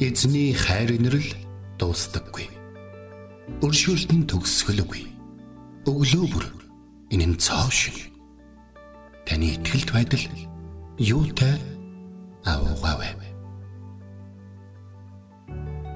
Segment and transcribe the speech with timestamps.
[0.00, 1.28] Эзний хайр инрэл
[1.76, 2.48] дуустдаггүй.
[3.60, 5.04] Өршөөлт нь төгсгөлгүй.
[5.84, 6.46] Өглөө бүр
[7.12, 8.08] энэ нь цоо шиг.
[9.28, 10.24] Таны ихтгэлт байдал
[10.96, 11.60] юутай
[12.48, 13.12] аавгаавэ.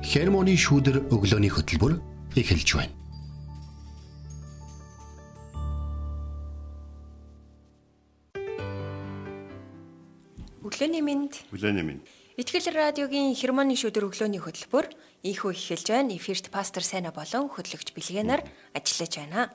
[0.05, 1.96] Хермоны шүүдэр өглөөний хөтөлбөр
[2.36, 2.93] эхэлж байна.
[10.61, 12.05] Өглөөний минь Хүлээний минь.
[12.34, 14.90] Итгэл радиогийн хермоны шүдэр өглөөний хөтөлбөр
[15.22, 16.18] ийхүү эхэлж байна.
[16.18, 18.43] Эфирт пастор Сайна болон хөтлөгч Бэлгэнаар
[18.74, 19.54] ажиллаж байна.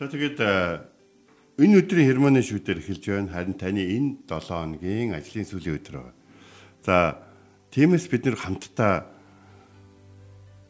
[0.00, 0.80] За тэгээд э,
[1.60, 3.36] энэ өдрийн хермоны шүдээр эхэлж байна.
[3.36, 6.16] Харин таны энэ 7 хоногийн ажлын сүүлийн өдөр байна.
[6.80, 7.20] За
[7.76, 9.12] тиймээс бид нэр хамтдаа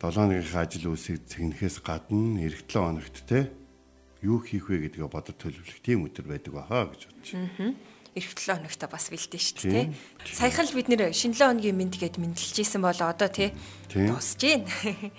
[0.02, 3.54] 7 хоногийнхаа ажил үйлсийг цэгнэхээс гадна эх 7 хоногт те
[4.18, 7.78] юу хийх вэ гэдгээ бодож төлөвлөх тийм өдөр байдаг баха гэж бодож байна.
[8.16, 9.86] Эх 7 хоногта бас бэлдэж шүү дээ.
[10.32, 13.52] Саяхан л бид нэр шинэ 7 хоногийн мэд гээд мэдлэлжсэн бол одоо тий
[13.92, 14.64] дуусж байна.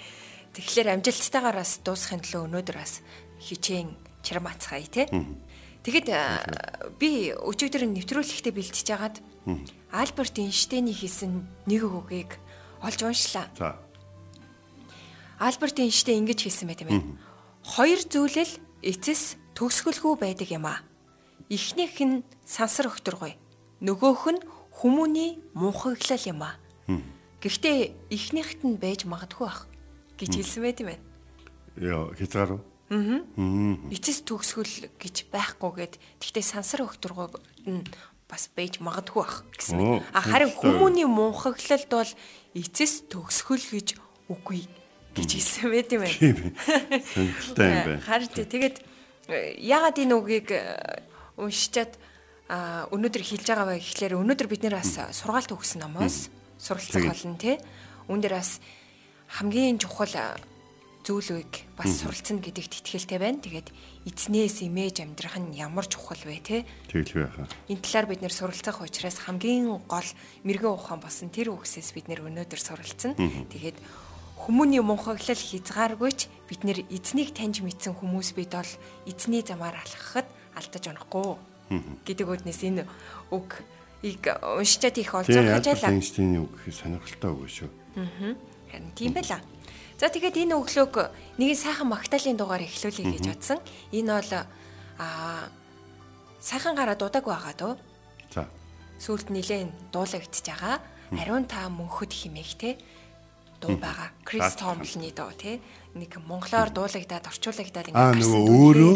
[0.58, 3.06] Тэгэхээр амжилттайгаар бас дуусахын төлөө өнөөдөр бас
[3.38, 3.94] хичээн
[4.26, 5.06] чармаацгаая тий.
[5.86, 6.42] Тэгэхэд а,
[6.98, 9.18] би өчигдөр нэвтрүүлэхдээ бэлтэж хагаад
[9.94, 12.42] Альберт Эйнштейний хийсэн нэг үгийг
[12.82, 13.48] олж уншлаа.
[13.56, 13.78] За
[15.40, 17.06] Альберт Эйнштейн ингэж хэлсэн байт юм байна.
[17.62, 20.82] Хоёр зүйлэл эцэс төгсгөлгүй байдаг юм а.
[21.50, 23.36] Эхнийх нь сансар өгтөргүй.
[23.80, 24.42] Нөгөөх нь
[24.84, 26.60] хүмүүний мунхаглал юм а.
[27.42, 29.68] Гэхдээ эхнийхт нь байж магадгүй бах
[30.20, 31.06] гэж хэлсэн байт юм байна.
[31.78, 32.64] яа хязгаар уу?
[33.94, 37.28] Эцэс төгсгөл гэж байхгүйгээд тэгтээ сансар өгтөргүй
[37.70, 37.84] нь
[38.28, 40.04] бас байж магадгүй бах гэсэн.
[40.12, 42.12] А харин хүмүүний мунхаглалд бол
[42.56, 43.96] эцэс төгсгөл гэж
[44.28, 44.68] үгүй
[45.16, 46.18] гэж хэлсэн байт юм байна.
[46.18, 46.38] Тийм.
[47.14, 48.02] Сонирхолтой юм байна.
[48.04, 48.76] Харин тэгээд
[49.32, 51.08] э, ягаад энэ үгийг э,
[51.38, 51.94] уншичаад
[52.48, 57.56] өнөөдөр хэлж байгаа вэ гэхлээр өнөөдөр бид нэр бас сургаалт өгсөн номоос суралцах болно тий.
[58.08, 58.60] Үүн дээр бас
[59.40, 60.12] хамгийн чухал
[61.08, 63.40] зүйлийг бас суралцна гэдэгт итгэлтэй байна.
[63.40, 63.72] Тэгээд
[64.08, 66.62] эзнээс имиж амьдрах нь ямар чухал вэ тий.
[66.92, 67.48] Тэглэв яхаа.
[67.68, 70.10] Энэ талаар бид нэр суралцах учраас хамгийн гол
[70.44, 73.16] мэрэгэн ухаан болсон тэр үгсээс бид нэр өнөөдөр суралцсан.
[73.16, 73.80] Тэгээд
[74.48, 78.72] хүмүүний мунхаглал хязгааргүйч бид нэр эзнийг таньж мэдсэн хүмүүс бид бол
[79.08, 81.38] эзний замаар алхахад алдаж онохгүй
[82.04, 82.84] гэдэг үднээс энэ
[83.32, 83.62] үг
[84.02, 85.94] ийг уншичаад их Альберт байлаа.
[85.94, 87.70] Эйнштейний үг сонирхолтой үг шүү.
[88.74, 89.42] Харин тийм байла.
[89.98, 90.96] За тэгээд энэ өглөөг
[91.42, 93.60] нэгэн сайхан магтаалын дугаар эхлүүлэе гэж бодсон.
[93.94, 94.32] Энэ бол
[95.02, 95.50] аа
[96.42, 97.74] сайхан гараа дуудаг байгаа дөө.
[98.34, 98.46] За
[99.02, 100.78] сүулт нилээн дуулагдчихж байгаа.
[101.18, 102.78] Ариун та мөнхөд химээх те
[103.62, 104.14] дуу байгаа.
[104.26, 105.62] Крис Томлны дуу те
[105.94, 108.96] нэг монголоор дуулагдаад орчуулагдаад аа гарсан нөгөө дуу өөрөө.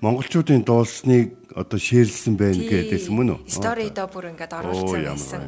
[0.00, 3.38] Монголчуудын дуулсныг одоо шеэрлсэн байна гэдээс мөн үү?
[3.46, 5.42] Стори доо бүр ингээд оруулсан байсан.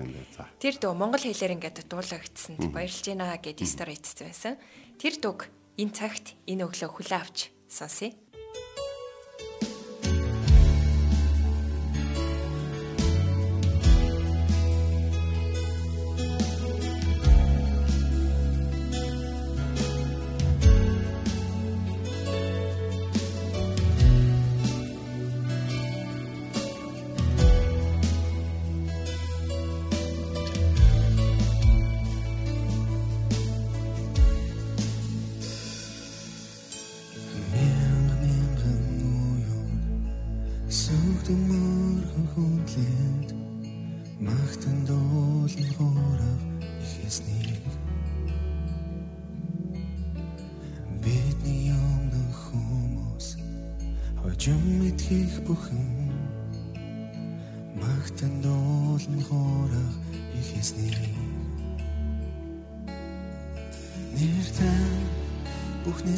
[0.63, 4.55] Тэр дуу монгол хэлээр ингээд дуулагдсанд баярлж байна гэдэг стори хийсэн байсан.
[5.03, 8.15] Тэр дууг энэ цагт энэ өглөө хүлээ авч сонсъё.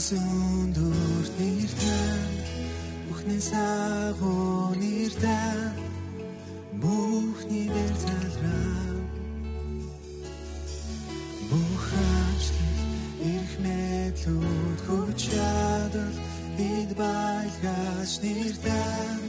[0.08, 2.28] Бүхнээс өндөр нэртэн
[3.08, 5.60] бүхнээс агуу нэртэн
[6.80, 8.96] бүхний дээр залраа.
[11.50, 12.78] Бухашлыг
[13.20, 16.16] ирэх мэдлүүд хүч чадал
[16.56, 19.20] эд байлгаж нэртэн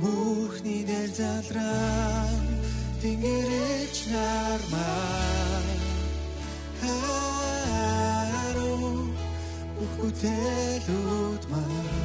[0.00, 2.30] бүхний дээр залраа.
[3.02, 5.43] Тэнгэрэж нармаа
[9.96, 12.04] бүхгүтэлүүд маа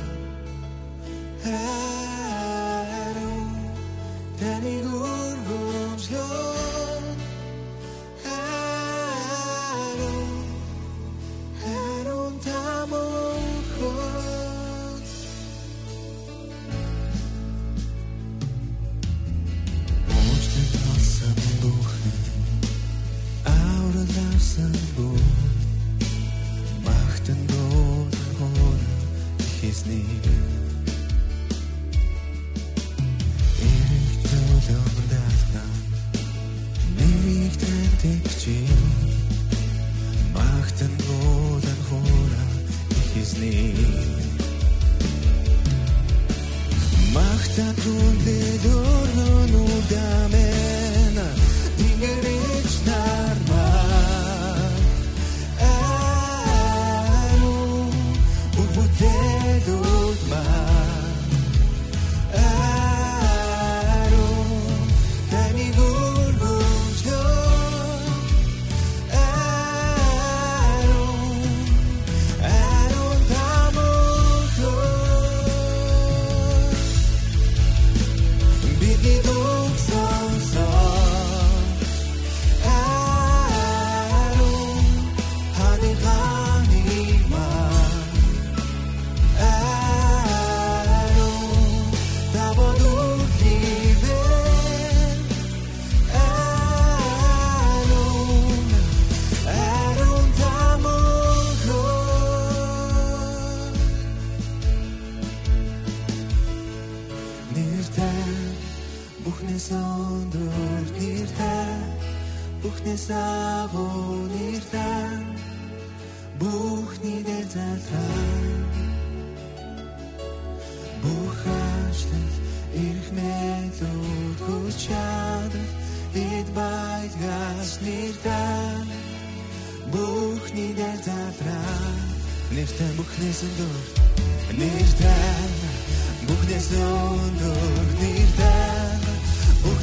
[136.49, 136.55] Bóg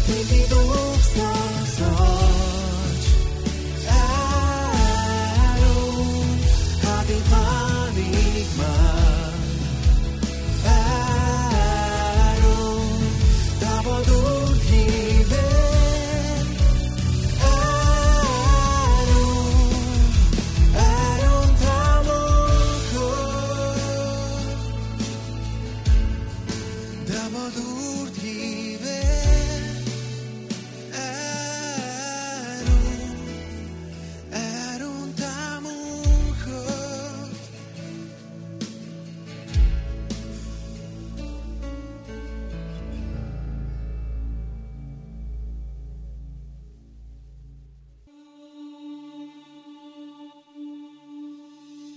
[0.09, 0.78] 22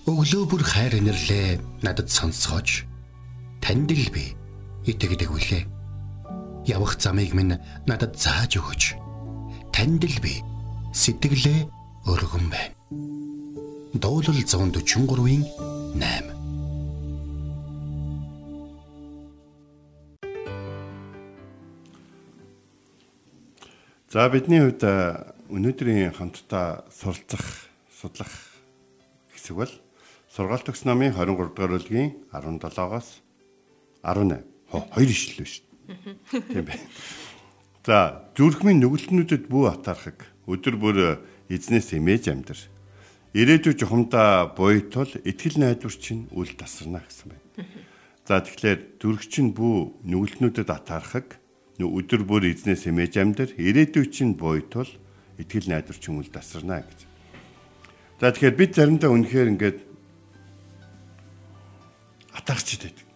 [0.02, 2.82] Өглөө бүр хайр инэрлээ надад сонсгооч.
[3.62, 4.34] Танд л би
[4.82, 5.62] итгэдэг үлээ.
[6.66, 7.54] Явах замыг минь
[7.86, 8.98] надад зааж өгөөч.
[9.70, 10.42] Танд л би
[10.90, 11.70] сэтгэлээ
[12.10, 12.74] өргөн байна.
[13.94, 15.46] Дуулал 143-ийн
[15.94, 16.34] 8
[24.10, 24.82] За бидний хувьд
[25.46, 28.34] өнөөдрийн хамтдаа суралцах, судлах
[29.30, 29.72] хэсэг бол
[30.32, 33.20] Сургаалт төгс намын 23 дугаар бүлгийн 17-оос
[34.00, 34.40] 18
[34.72, 35.60] хоёр ишлэл биш.
[36.48, 36.80] Тийм бай.
[37.84, 40.24] За зүрхмийн нүгэлтнүүдэд бүү атаархаг.
[40.48, 41.12] Өдөр бүр э,
[41.52, 42.60] эзнээс эмээж амьдэр.
[43.36, 47.68] Ирээдүй жухамдаа буйтал итгэл найдвар чинь үл тасарна гэсэн байна.
[48.24, 51.36] За тэгэхээр зүрх чинь бүү нүгэлтнүүдэд атаархаг.
[51.76, 53.52] Өдөр бүр эзнээс эмээж амьдэр.
[53.60, 54.88] Ирээдүй чинь буйтал
[55.36, 57.04] итгэл найдвар чинь үл тасарна гэж.
[58.16, 59.91] За тэгэхээр бид заримдаа үнэхээр ингэдэг
[62.32, 63.06] атаарчд байдаг.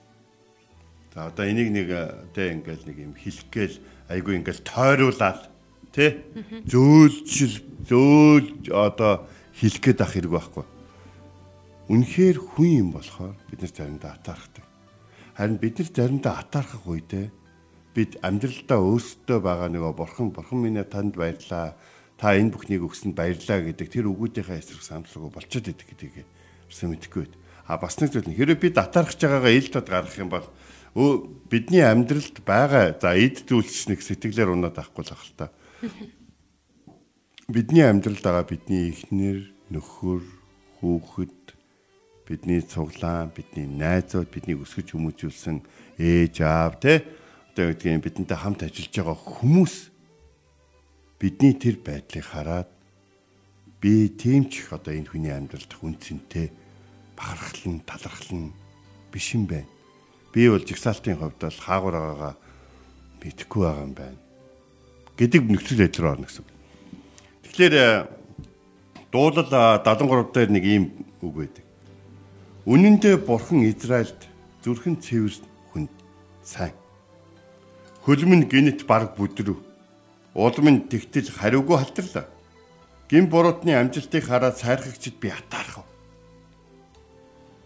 [1.15, 1.89] За одоо энийг нэг
[2.37, 3.77] тэ ингээл нэг юм хэлэх гээл
[4.13, 5.49] айгүй ингээл тойруулаад
[5.93, 6.21] тэ
[6.69, 7.57] зөөлжил
[7.89, 9.25] зөөл одоо
[9.57, 10.65] хэлэх гээд ах хэрэг байхгүй.
[11.89, 14.65] Үнэхээр хүн юм болохоор бид нар заримдаа атаархдаг.
[15.39, 17.27] Харин бид нар заримдаа атаархах үедээ
[17.97, 21.79] бид амьдралдаа өөрсдөө байгаа нөгөө бурхан бурхан минь танд баярлаа.
[22.21, 26.17] Та энэ бүхнийг өгсөнд баярлаа гэдэг тэр үгүүдийнхээ эсрэг санамсаргүй болчиход идэг гэдгийг
[26.69, 27.35] ерөөсөө мэдэхгүй байд.
[27.67, 30.47] А бас нэг зүйл нь хэрэв бид атаархаж байгаагаа ил тод гаргах юм бол
[31.51, 35.47] бидний амьдралд байгаа за эд зүйлч нэг сэтгэлээр унаад авахгүй л ах л та.
[37.53, 39.39] Бидний амьдралд байгаа бидний эхнэр,
[39.71, 40.23] нөхөр,
[40.81, 41.55] хүүхэд,
[42.27, 45.63] бидний цуглаан, бидний найзууд, бидний өсгөж хүмүүжүүлсэн
[46.01, 47.07] ээж аав те
[47.57, 49.75] одоо гэдгийг бидэнтэй хамт ажиллаж байгаа хүмүүс
[51.17, 52.69] бидний тэр байдлыг хараад
[53.81, 56.53] би тийм ч их одоо энэ хүний амьдралд хүнцэнтэй
[57.17, 58.53] бахархлан талархлан
[59.13, 59.77] биш юм байна
[60.37, 62.35] Би бол жигсаалтын хувьд бол хаагур байгаагаа
[63.25, 64.21] мэдхгүй байгаа юм байна
[65.17, 66.45] гэдэг нөхцөл байдал руу орно гэсэн.
[67.41, 68.05] Тэгэхээр э,
[69.09, 70.85] дуулал 73 дээр нэг ийм
[71.25, 71.65] үг байдаг.
[72.69, 74.29] Үнэн дээр бурхан Израильд
[74.61, 75.41] зүрхэн цэвэр
[75.73, 75.95] хүнд
[76.45, 76.77] сайн.
[78.05, 79.57] Хөлмөн гинэт баг бүдрүү.
[80.37, 82.29] Улам нь тэгтэл хариугүй халтарлаа.
[83.09, 85.89] Гин буруутны амжилтыг хараад сайрхагчд би атаархав.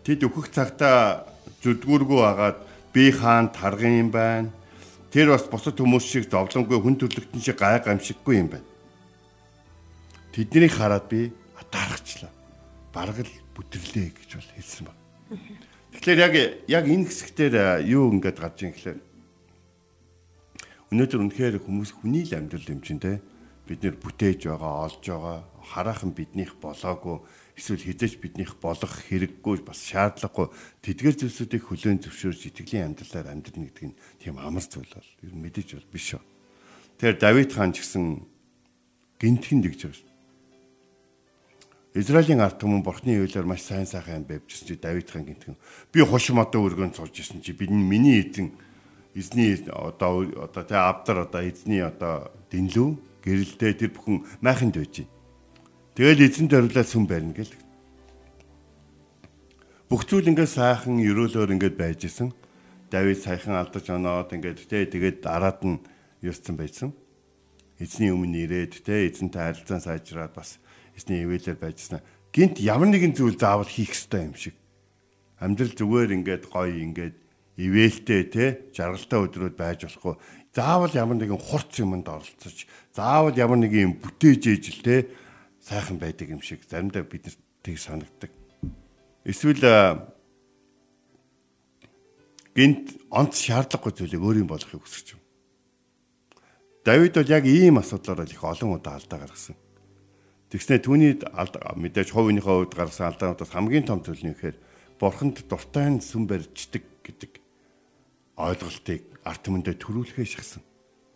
[0.05, 1.27] Тэд өөхөх цагта
[1.61, 2.59] зүдгүүргүй агаад
[2.93, 4.51] би хаан тарган юм байна.
[5.13, 8.69] Тэр бас бусад хүмүүс шиг зовлонгүй хүн төрлөختөн шиг гай гамшиггүй юм байна.
[10.33, 12.33] Тэднийг хараад би атаархчлаа.
[12.95, 14.97] Баргал бүтэрлээ гэж бол хэлсэн баг.
[15.93, 16.35] Тэгэхээр яг
[16.71, 18.99] яг энэ хэсэгтэр юу ингэж гарч ийн гэхээр
[20.91, 23.23] өнөөдөр үнэхээр хүмүүс хүний л амьдрал те
[23.71, 25.39] бид нэр бүтээж байгаа, олж байгаа,
[25.71, 27.23] хараахан биднийх болоогүй
[27.61, 30.49] эсвэл хизээч биднийх болох хэрэггүй бас шаардлагагүй
[30.81, 35.43] тэдгээр зүйлсүүдийг хүлээн зөвшөөрж итгэлийн амьдралаар амьдрна гэдэг нь тийм амар зүйл бол ер нь
[35.45, 36.17] мэдээж бол биш.
[36.97, 38.25] Тэгэхээр Давид хаан ч гэсэн
[39.21, 40.09] гинтгэн дэгж байгаа шүү.
[42.01, 45.61] Израилийн ард түмэн бурхны үйлээр маш сайн сайхан байвчсан чи Давид хаан гинтгэн.
[45.93, 48.57] Би хошим одоо өргөнд сууж исэн чи бидний миний эзэн
[49.13, 52.89] эзний одоо одоо тэ авдар одоо эзний одоо дэнлүү
[53.21, 55.20] гэрэлтэй тэр бүхэн майханд байж байна
[55.95, 57.51] Тэгэл эзэнт орилаад сүм барина гэл.
[59.91, 62.31] Бүх зүйл ингээд сайхан өрөөлөөр ингээд байж исэн.
[62.95, 65.83] Давид сайхан алдаж оноод ингээд тэ тэгээд дараад нь
[66.23, 66.95] юуссан байсан.
[67.83, 70.63] Эзний өмнө ирээд тэ эзэнтэй харилцан сайжраад бас
[70.95, 71.99] эзний ивэлэр байжсан.
[72.31, 74.55] Гинт ямар нэгэн зүйл заавал хийх ёстой юм шиг.
[75.43, 77.17] Амьдрал зүгээр ингээд гоё ингээд
[77.59, 80.15] ивэлтэй те жаргалтай өдрүүд байж болохгүй.
[80.55, 84.97] Заавал ямар нэгэн хурц юмд оролцож, заавал ямар нэгэн бүтээж ижил те
[85.61, 88.31] сайхан байдаг юм шиг заримдаа бид нарт санагддаг.
[89.25, 90.09] Эсвэл
[92.57, 95.29] гинт онц шаардлагагүй зүйлийг өөрийн болохыг хүсэж байна.
[96.85, 99.57] Давид бол яг ийм асуудлаар их олон удаа алдаа гаргасан.
[100.51, 104.57] Тэгснэ түүний мэдээж хувийнхээ хувьд гаргасан алдаануудаас хамгийн том зүйл нь ихээр
[104.99, 107.39] бурханд дуртай нь сүм барьждаг гэдэг
[108.35, 110.65] ойлголтыг арт түмэндээ төрүүлэхээ шахсан.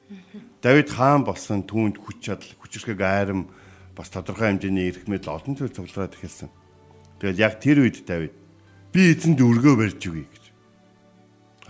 [0.63, 3.49] Давид хаан болсон түүнд хүч чадал, хүчрхэг айрам
[3.97, 6.51] бас тодорхой хэмжээний эрх мэдэл олон зүйл цуглараад эхэлсэн.
[7.23, 8.35] Тэгэл яг тэр үед Давид
[8.91, 10.45] би эзэнд өргөө барьж өгье гэж.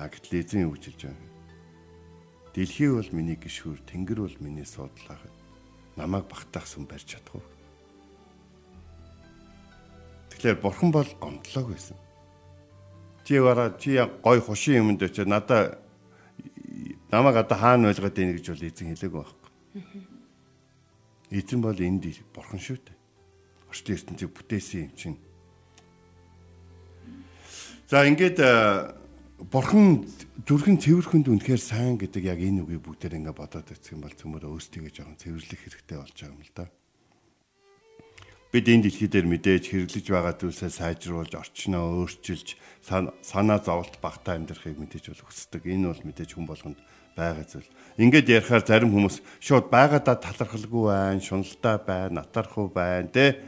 [0.01, 1.33] А гэтэл эзэн юу гэж хэлж байгаа юм?
[2.55, 5.37] Дэлхий бол миний гişхүр, тэнгэр бол миний суудлаа гэд.
[5.97, 7.47] Намайг багтаах сүм барьж чадах уу?
[10.33, 11.97] Тэгэхээр бурхан бол гомдлог байсан.
[13.25, 15.79] Чи гараа чи гой хушин юмд очиж надаа
[17.11, 20.14] намайг одоо хаана ойлгоод ийн гэж бол эзэн хэлээгүй байхгүй.
[21.35, 22.97] Эзэн бол энд бурхан шүү дээ.
[23.67, 25.19] Орчлын ертөнцийг бүтээсэн юм чинь.
[27.91, 28.39] За ингээд
[29.51, 30.07] бурхан
[30.47, 34.47] зүрхэн цэвэрхэнд үнэхээр сайн гэдэг яг энэ үгийг бүгдээр ингээд бодоод үзэх юм бол цөмөр
[34.47, 36.67] өөрсдийгөө жоохон цэвэрлэх хэрэгтэй болж байгаа юм л да.
[38.55, 42.55] Бид энэ дэлхий дээр мэдээж хэрэглэж байгаа зүйлсээ сайжруулж, орчноо өөрчилж,
[43.27, 45.67] санаа зовлт багтаа амьдрахыг мэдээж бол хүсдэг.
[45.67, 46.79] Энэ бол мэдээж хүн болгонд
[47.17, 47.71] байгаа зүйл.
[47.99, 53.39] Ингээд ярихаар зарим хүмүүс шууд байгаадаа талархалгүй байна, шуналтай байна, натархуу байна те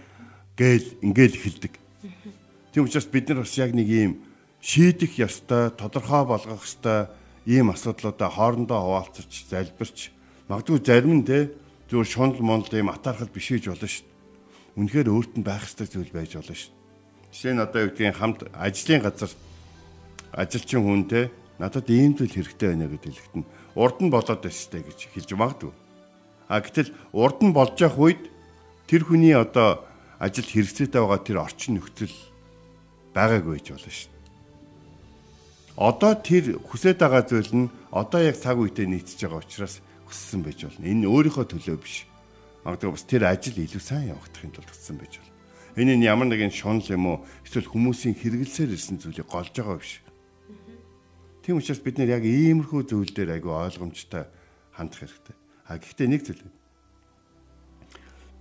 [0.55, 1.75] гээл ингээд эхэлдэг.
[2.73, 4.13] Тийм учраас бид нар бас яг нэг ийм
[4.63, 7.11] шийдэх ёстой, тодорхой болгох ёстой
[7.47, 10.11] ийм асуудлуудаа хоорондоо хуваалцаж, залбирч
[10.47, 11.51] магадгүй зарим нь те
[11.91, 14.07] зүгээр шунал монл ийм атархал биш гэж болно шүү.
[14.77, 16.73] үнэхээр өөрт нь байх ёстой зүйл байж болно шүү.
[17.33, 19.33] Жишээ нь одоо юу гэдгийг хамт ажлын газар
[20.37, 21.25] ажилчин хүнтэй
[21.59, 25.73] надад ийм зүйл хэрэгтэй байна гэдэг хэлэхэд нь урд нь болоод байстай гэж хэлж магадгүй.
[26.49, 28.23] А гэтэл урд нь болж явах үед
[28.87, 29.85] тэр хүний одоо
[30.21, 32.13] ажил хэрэгцээтэй байгаа тэр орчин нөхцөл
[33.17, 34.13] байгаагүй байж болно шүү.
[35.77, 40.65] Одоо тэр хүсэж байгаа зүйл нь одоо яг цаг үедээ нийцэж байгаа учраас хүссэн байж
[40.65, 40.85] болно.
[40.89, 42.09] Энэ өөрийнхөө төлөө биш.
[42.65, 45.35] Магадгүй бас тэр ажил илүү сайн явагдахын тулд хүссэн байж болно.
[45.77, 50.01] Энэ нь ямар нэгэн шунал юм уу эсвэл хүмүүсийн хэрэгэлсээр ирсэн зүйлийг голж байгаа биш.
[51.47, 54.27] Тийм учраас бид нэр яг иймэрхүү зүйл дээр айгүй ойлгомжтой
[54.75, 55.37] хандах хэрэгтэй.
[55.71, 56.43] А гэхдээ нэг зүйл.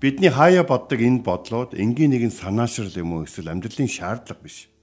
[0.02, 4.74] Бидний хаяа боддог энэ бодлоод энгийн нэгэн санаашрал юм уу эсвэл амьдралын шаардлага биш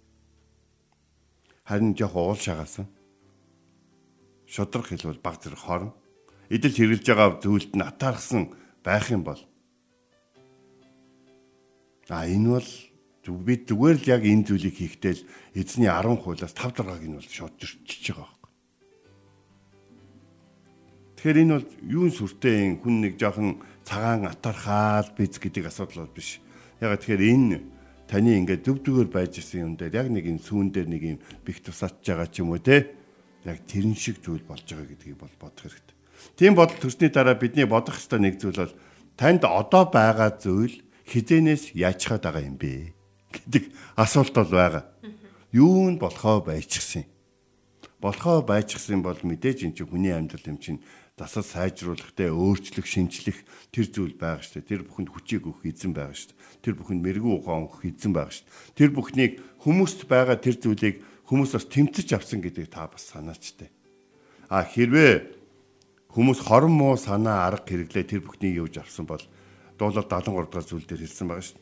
[1.67, 2.87] харин жоох уул шагаасан.
[4.47, 5.91] Шудрах хэлбэл баг зэрэг хорн.
[6.47, 8.55] Идэл хэрглэж байгаа зүйлд нь атаархсан
[8.87, 9.43] байх юм бол
[12.07, 12.69] а энэ бол
[13.31, 17.31] би зүгээр л яг энэ зүйлийг хийхдээ л эзний 10 хуулиас 5 даргааг нь бол
[17.31, 18.51] шууд төрчихөж байгаа байхгүй.
[21.15, 26.43] Тэгэхээр энэ бол юун сүртэй хүн нэг жоохон цагаан атархаал биз гэдэг асуудал бол биш.
[26.83, 27.57] Ягаад тэгэхээр энэ
[28.11, 31.19] таны ингээд төв төгөр байж исэн юм дээр яг нэг юм сүүн дээр нэг юм
[31.47, 32.91] бих тусаачж байгаа ч юм уу те
[33.47, 35.95] яг тэрэн шиг зүйл болж байгаа гэдгийг бол бодох хэрэгтэй.
[36.35, 38.75] Тийм бодол төрсний дараа бидний бодох ёстой нэг зүйл бол
[39.15, 42.91] танд одоо байгаа зүйл хизэнээс яачхаад байгаа юм бэ
[43.33, 43.65] гэдэг
[43.97, 44.85] асуулт бол байгаа.
[45.53, 47.05] Юу нь болохоо байчихсан.
[48.01, 50.81] Болохоо байчихсан бол мэдээж эн чинь хүний амьдрал юм чинь
[51.17, 53.37] дасал сайжруулах те өөрчлөх шинжлэх
[53.71, 54.71] тэр зүйл байгаа шүү дээ.
[54.73, 56.65] Тэр бүхэнд хүчийг өгөх эзэн байгаа шүү дээ.
[56.65, 58.77] Тэр бүхэнд мэрэгүү ухаан өгөх эзэн байгаа шүү дээ.
[58.81, 60.97] Тэр бүхнийг хүмүүст байгаа тэр зүйлийг
[61.29, 63.71] хүмүүс бас тэмцэж авсан гэдгийг та бас санаачтай.
[64.51, 65.37] А хэрвээ
[66.11, 69.23] хүмүүс хорон муу санаа арга хэрэглээ тэр бүхнийг юуж авсан бол
[69.79, 71.62] дуулал 73 дахь зүйл дээр хэлсэн байгаа шүү.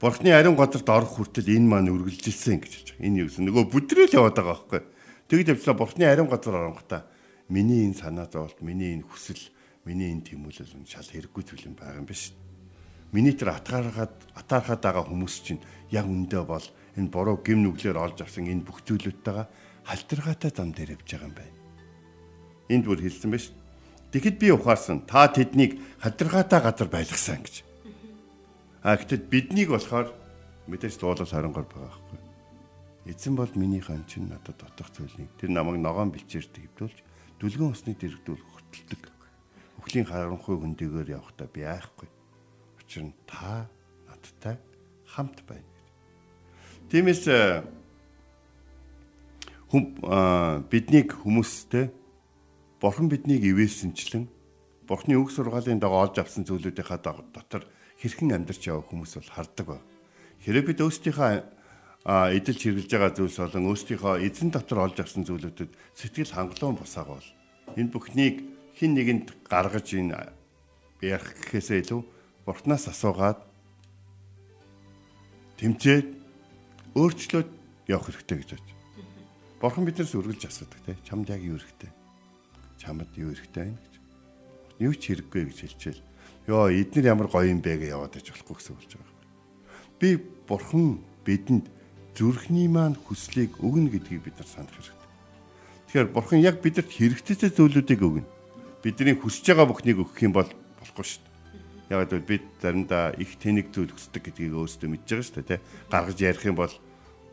[0.00, 3.04] Бурхны ариун газарт орох хүртэл энэ маань үргэлжилсэн гэж хэлж байгаа.
[3.04, 4.80] Энэ юу гэсэн нөгөө бүдрэл яваад байгаа байхгүй.
[5.28, 7.04] Тэгж явцлаа Бурхны ариун газар оронгота
[7.52, 9.52] миний энэ санаа зовлт, миний энэ хүсэл,
[9.84, 12.32] миний энэ тэмүүлэл шал хэрэггүй юм байгаа юм биш.
[13.12, 15.60] Миний тэр атгааргаад атаархаад байгаа хүмүүс чинь
[15.92, 16.64] яг үндэ бол
[16.96, 19.46] энэ буруу гим нүглээр олж авсан энэ бүх зүйлүүдтэйгээ
[19.84, 21.56] халтргаатай зам дээр явж байгаа юм байна.
[22.72, 23.52] Энд бүр хэлсэн биш.
[24.16, 25.04] Тэгэхэд би ухаарсан.
[25.04, 27.68] Та тэднийг халтргаатай газар байлгасан гэж.
[28.80, 30.08] А гэтэл биднийг болохоор
[30.64, 32.20] мэдээж дуулал 20 гар байгаа байхгүй.
[33.12, 36.96] Эзэн бол миний хан чинь надад дотох зүйлийг тэр намайг ногоон бичээрт хэвдүүлж
[37.40, 39.02] дүлгэн усны дэрэгдүүл хөтэлдэг.
[39.84, 42.08] Өхлийн харанхуй хөндөөгөр явахдаа би айхгүй.
[42.80, 43.68] Учир нь та
[44.08, 44.56] надтай
[45.12, 45.68] хамт байна.
[46.88, 47.64] Тиймээс э,
[49.68, 50.00] хүм
[50.72, 51.92] биднийг хүмүүстэй
[52.80, 54.24] Бурхан биднийг ивээсэнчлэн
[54.88, 57.68] Бурханы үг сургаалын дагуу олж авсан зүйлүүдийнхаа дотор
[58.00, 59.78] хэрхэн амьдарч явах хүмүүс бол хардаг ба.
[60.40, 61.30] Хэрэв бид өөрсдийнхөө
[62.08, 67.28] эдэлж хэрглэж байгаа зүйлс болон өөрсдийнхөө эзэн дотор олж авсан зүйлүүдэд сэтгэл хангалуун босаага бол
[67.76, 68.36] энэ бүхнийг
[68.72, 70.16] хин нэгэнд гаргаж энэ
[71.04, 72.00] ярих гэхээсээ илүү
[72.48, 73.44] бурхнаас асуугаад
[75.60, 76.08] тэмцээд
[76.96, 77.48] өөрчлөөд
[77.92, 78.74] явах хэрэгтэй гэж байна.
[79.60, 80.96] Бурхан биднээс үргэлж асуудаг те.
[81.04, 81.92] Чамд яг юу хэрэгтэй?
[82.80, 83.94] Чамд юу хэрэгтэй байна гэж.
[84.80, 86.09] Юу ч хэрэггүй гэж хэлчихэл.
[86.50, 89.14] Йоо, эднэр ямар гоё юм бэ гэж яваад иж болохгүй гэсэн болж байгаа.
[90.02, 90.08] Би
[90.50, 91.70] бурхан бидэнд
[92.18, 94.98] зүрхний маань хүслийг өгнө гэдгийг бид нар санах хэрэгтэй.
[95.86, 98.26] Тэгэхээр бурхан яг бидэнд хэрэгцээтэй зүйлүүдийг өгнө.
[98.82, 100.50] Бидний хүсэж байгаа бүхнийг өгөх юм бол
[100.82, 101.94] болохгүй шүү дээ.
[101.94, 105.62] Яг л бид заримдаа их тэнэг зүйл хүсдэг гэдгийг өөрсдөө мэдж байгаа шүү дээ, тэ.
[105.86, 106.74] Гаргаж ярих юм бол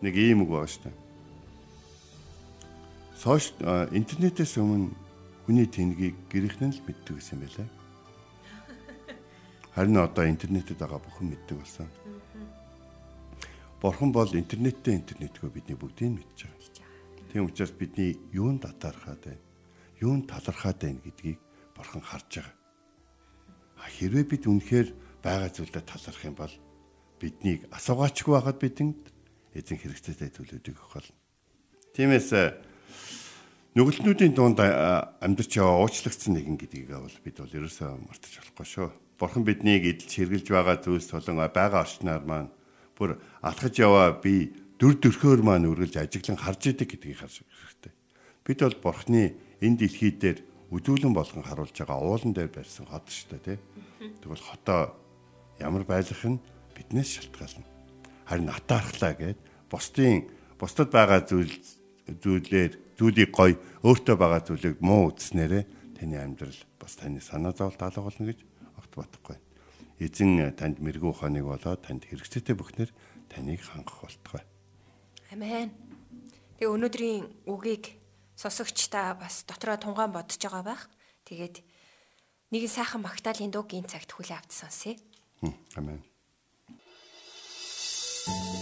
[0.06, 0.98] нэг ийм үг байгаа шүү дээ.
[3.18, 3.50] Сошь
[3.98, 4.94] интернетээс өмнө
[5.50, 7.87] хүний тэнгийг гэрийнхэн л мэддэг гэсэн юм байлаа.
[9.78, 11.86] Харин одоо интернетэд байгаа бүхэн мэддэг болсон.
[13.78, 17.30] Бурхан бол интернеттэй интернетгөө бидний бүгдийг мэдж байгаа.
[17.30, 19.46] Тийм учраас бидний юунд татаархаад байна?
[20.02, 21.38] Юунд талархаад байна гэдгийг
[21.78, 22.58] Бурхан харж байгаа.
[23.86, 24.88] Хэрвээ бид үнэхээр
[25.22, 26.54] байгаа зүйлдээ талархах юм бол
[27.22, 29.02] биднийг асуугаачгүй байхад бидэнд
[29.54, 31.14] эзэн хэрэгцээтэй төлөвлөдөг болно.
[31.94, 32.34] Тиймээс
[33.78, 38.90] нүгэлтнүүдийн дунд амьдарч яваа уучлагдсан нэгэн гэдгийг бол бид бол ерөөсөө мартаж болохгүй шүү.
[39.22, 42.50] Бурхан биднийг эдэлж хэрглэж байгаа зүйлс болон байгаа орчноор маань
[42.98, 44.50] бүр алхаж яваа би
[44.82, 47.94] дүр төрхөөр маань үргэлж ажиглан харж идэг гэдгийг харж хэрэгтэй.
[48.50, 50.42] Бид бол бурхны энэ дэлхий дээр
[50.74, 53.58] өдүүлэн болгон харуулж байгаа уулан дээр барьсан хот шүү дээ тий.
[54.26, 54.98] Тэгвэл хотоо
[55.62, 56.42] ямар байлгах нь
[56.74, 57.70] биднээс шалтгаална.
[58.26, 59.38] Харин атаархлаа гэд
[59.70, 60.26] бусдын
[60.58, 61.54] бусдад байгаа зүйл
[62.10, 63.56] зүйлээр зүйлийг гой
[63.86, 65.64] өөртөө байгаа зүйлийг муу үзснээрээ
[65.98, 68.42] таны амьдрал бас таны санаа зовлт алга болно гэж
[68.78, 69.38] огт бодохгүй.
[70.02, 72.90] эзэн танд мэрэгүү ухааныг болоод танд хэрэгцээтэй бүхнэр
[73.30, 74.44] таныг хангах болтугай.
[75.34, 75.74] Амен.
[76.58, 77.98] Тэгээ өнөөдрийн үгийг
[78.38, 80.84] сонсогч та бас дотроо тунгаан бодож байгаа байх.
[81.26, 81.62] Тэгээд
[82.54, 84.98] нэгэн сайхан магтаалын дуугийн цагт хүлээ авч сонсъё.
[85.78, 86.02] Амен.
[88.26, 88.57] Таны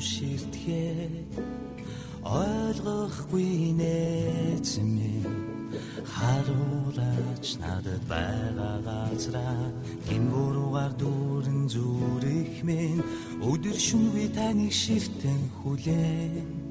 [0.00, 1.32] ширтгэхэд
[2.26, 5.30] ойлгохгүй нээсэн минь
[6.12, 9.66] харуулаач надад байгаа газраа
[10.08, 13.02] гин буруугаар дүүрэн зүрх минь
[13.50, 16.66] өдөр шөнөгүй таныг ширтэн хүлээн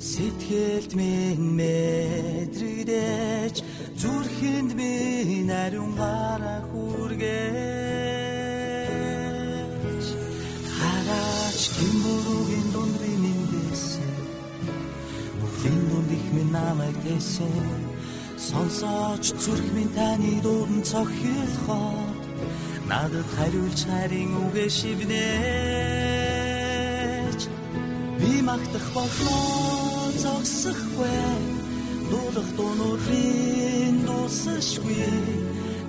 [0.00, 3.56] Сэтгэлд минь мэдрэгдэж
[4.00, 8.09] зүрхэнд минь ариун гараа хүргэж
[16.34, 17.50] минь намайг тэсэ
[18.48, 22.20] сонсооч зүрх минь таны дуран цохилхоод
[22.90, 25.20] надад хариулж харин үгэ шивнэж.
[28.20, 31.20] Би магтах болноо зогсохгүй.
[32.10, 35.06] Дуулах дуунуудын дуусахгүй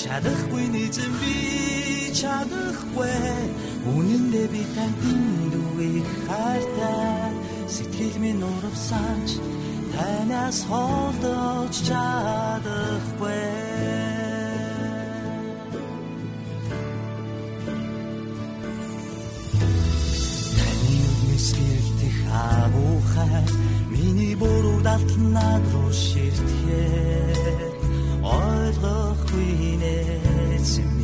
[0.00, 1.83] чадахгүй нэгэн би
[2.18, 3.18] чадахгүй
[3.94, 5.02] үнэндээ би танд
[5.52, 7.32] дүгэй хайртай.
[7.74, 9.28] Сэтгэл минь уурвсанч
[9.94, 13.42] танаас холдож чадахгүй
[20.58, 23.44] Таны үгнээс гэрэлтэх агуухай
[23.90, 27.74] миний бурууд алтнаад руу ширтгэхэд
[28.22, 31.03] ойлгохгүй нээсэн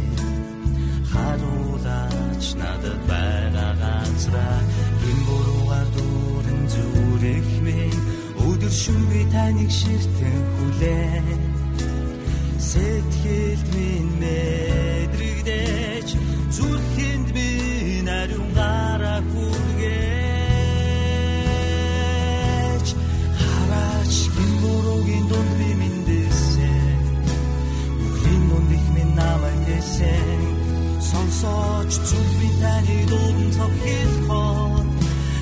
[1.12, 4.60] харуулаач надад байгаа газраа
[5.00, 8.00] гин буруугаар дүүрэн зүрх минь.
[8.46, 11.42] Өдөр шөнөгүй таныг ширтэн хүлээн.
[12.68, 14.79] Сэтгэлд минь мэдрэгдэж
[31.40, 34.85] сонсооч зүрх би таны дуудан цогхилхоо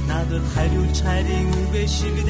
[0.09, 2.25] надад хариулж харин үгэ шигнэж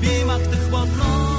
[0.00, 1.33] би магтах болно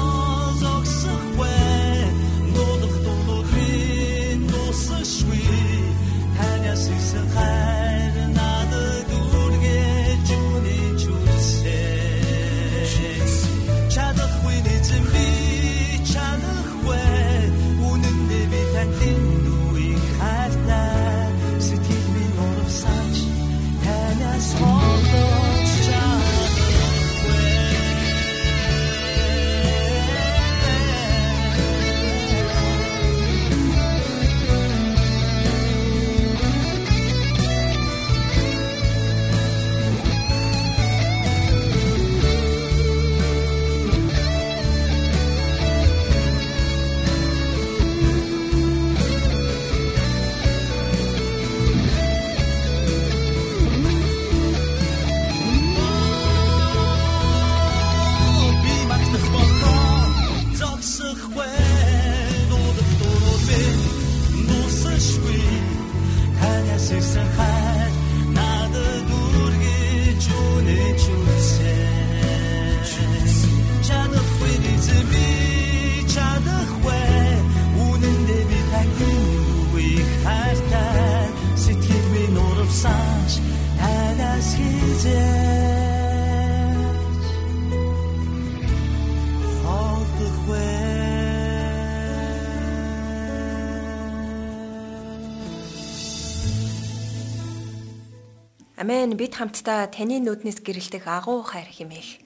[98.86, 102.22] Амен бид хамтдаа таны нүднээс гэрэлтэх агуу хайр химээх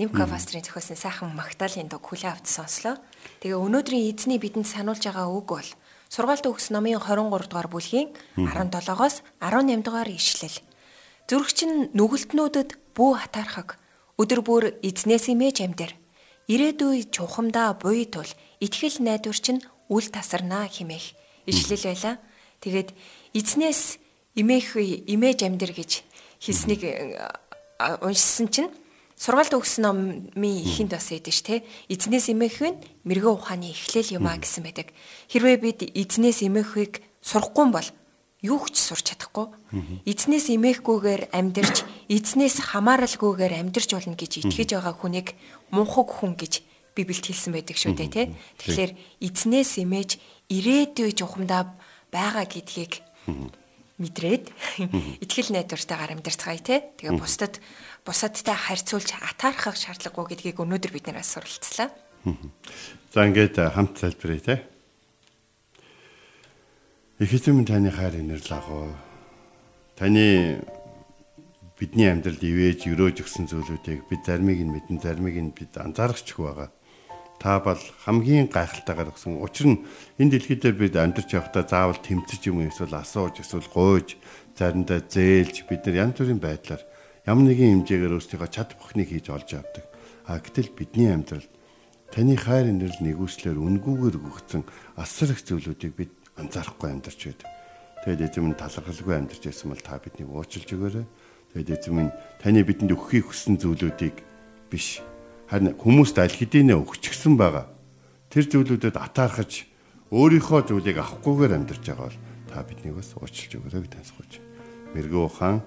[0.00, 2.96] Нимка пастрын зохиосон сайхан Магдалины дог хүлээ авч сонслоо.
[3.44, 5.70] Тэгээ өнөөдрийн эзний бидэнд сануулж байгаа үг бол
[6.08, 8.08] сургаалт өгс номын 23 дугаар бүлгийн
[8.40, 10.56] 17-оос 18 дугаар ишлэл.
[11.28, 13.76] Зүрхч нь нүгэлтнүүдэд бүү хатаархаг
[14.16, 15.92] өдөр бүр эзнээс имэж амьдэр.
[16.48, 18.32] Ирээдүй чухамдаа буй тул
[18.64, 21.12] итгэл найдварч нь үл тасарнаа химээх
[21.44, 22.16] ишлэл байла.
[22.64, 22.96] Тэгээд
[23.36, 24.07] эзнээс
[24.38, 25.90] имээх имэж амьдэр гэж
[26.38, 26.82] хэлснийг
[28.02, 28.70] уншсан чинь
[29.18, 34.38] сургаалт өгсөн номын ихэнд бас эдэж те эзнээс имээх нь мэрэгэн ухааны эхлэл юм а
[34.38, 34.94] гэсэн байдаг.
[35.26, 37.88] Хэрвээ бид эзнээс имээхийг сурахгүй бол
[38.42, 39.50] юу ч сурч чадахгүй.
[40.06, 45.34] Эзнээс имээхгүйгээр амьдарч, эзнээс хамааралгүйгээр амьдарч болно гэж итгэж байгаа хүнийг
[45.74, 46.62] мунхаг хүн гэж
[46.94, 48.34] Библиэд хэлсэн байдаг шүү дээ, тэ.
[48.58, 50.10] Тэгэхээр эзнээс имээж
[50.50, 51.74] ирээдүй жухамдаа
[52.10, 53.02] байгаа гэдгийг
[53.98, 54.50] мэдрээд
[55.22, 56.86] итгэл найдвартайгаар амьдарцгаая те.
[56.98, 57.58] Тэгээ бусдад
[58.06, 61.90] бусадтай харьцуулж атаархах шаардлагагүй гэдгийг өнөөдөр бид нэр суралцлаа.
[63.12, 64.54] За ингээд хамт залбирая те.
[67.18, 68.86] Их эзэм таны хайр инэрлэгөө.
[69.98, 70.62] Таны
[71.78, 76.70] бидний амьдралд ивэж өрөөж өгсөн зүйлүүдийг бид зармыг нь мэдэн зармыг нь бид анзаарахч байгаа.
[77.38, 79.38] Та бол хамгийн гайхалтайгаар өгсөн.
[79.38, 79.82] Учир нь
[80.18, 84.18] энэ дэлхий дээр бид амьдарч явахдаа заавал тэмцэж юм эсвэл асууж эсвэл гуйж
[84.58, 86.82] заримдаа зээлж бид нар янз бүрийн байдлаар
[87.30, 89.86] ямар нэгэн хэмжээгээр өөрсдийнхөө чад бүхнийг хийж олж авдаг.
[90.26, 91.46] А гэтэл бидний амьдрал
[92.10, 94.62] таны хайр инэрл нэгүслэр үнгүүгээр өгөгдсөн
[94.98, 97.48] асар их зүйлүүдийг бид анзаарахгүй амьдарч байдаг.
[98.02, 101.06] Тэгээд эзэм нь талархалгүй амьдарч байсан бол та биднийг уучлж өгөөрэй.
[101.54, 104.16] Тэгээд эзэм нь таны бидэнд өгөхийг хүссэн зүйлүүдийг
[104.72, 105.04] биш
[105.48, 107.72] харин хүмүүст аль хэдийнэ өгчихсөн байгаа.
[108.28, 109.64] Тэр зүйлүүдэд атаархаж
[110.12, 112.20] өөрийнхөө зүйлийг авахгүйгээр амьдарч байгаа бол
[112.52, 114.32] та биднийг бас уучлж өгөөрэй гэж тансгууж.
[114.92, 115.58] Мэргэн ухаан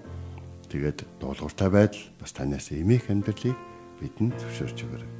[0.69, 3.57] тэгээд дуулууртай байдал бас танаас эмээх амьдралыг
[3.97, 5.11] бидэнд зөвшөөрч өгөөрэй.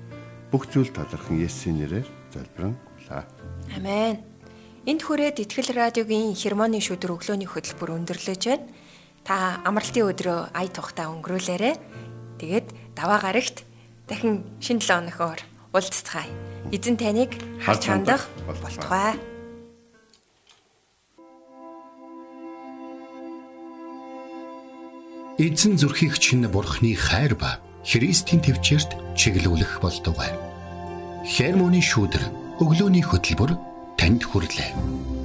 [0.53, 3.25] Бүх зүйл талархан Есүсийн нэрээр залбирэн гуйлаа.
[3.77, 4.21] Амен.
[4.85, 8.65] Энд хүрээд Итгэл радиогийн хермоны шүдэр өглөөний хөтөлбөр өндөрлөж байна.
[9.21, 11.77] Та амралтын өдрөө ая тухтаа өнгөрүүлээрэ.
[12.41, 13.69] Тэгээд даваа гарагт
[14.11, 15.39] дахин шинэ 7 өнөхөөр
[15.71, 16.27] уулзцгаая.
[16.75, 17.31] Эзэн таныг
[17.63, 19.15] харж хандах болтугай.
[25.39, 30.35] Эзэн зүрхийг чинь бурхны хайр ба Христийн төвчөрт чиглүүлэх болтугай.
[31.25, 33.55] Хермоны шүүдэр өглөөний хөтөлбөр
[33.97, 35.20] танд хүрэлээ.